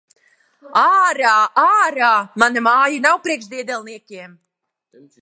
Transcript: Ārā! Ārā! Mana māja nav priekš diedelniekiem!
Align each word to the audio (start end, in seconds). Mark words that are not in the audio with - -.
Ārā! 0.83 1.33
Ārā! 1.65 2.09
Mana 2.45 2.65
māja 2.71 3.05
nav 3.07 3.23
priekš 3.29 3.55
diedelniekiem! 3.55 4.39